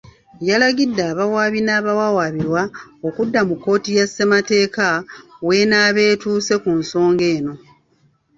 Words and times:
Yalagidde 0.49 1.01
abawaabi 1.11 1.59
n'abawawaabirwa 1.63 2.61
okudda 3.07 3.39
mu 3.47 3.55
kkooti 3.57 3.89
ya 3.97 4.05
Ssemateeka 4.07 4.87
w'enaaba 5.45 6.01
etuuse 6.11 6.55
ku 6.63 6.69
nsonga 6.79 7.25
eno. 7.35 7.53